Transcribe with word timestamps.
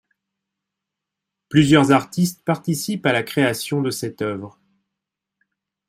Plusieurs 1.49 1.91
artistes 1.91 2.43
participent 2.43 3.05
à 3.05 3.13
la 3.13 3.21
création 3.21 3.83
de 3.83 3.91
cette 3.91 4.23
œuvre. 4.23 4.59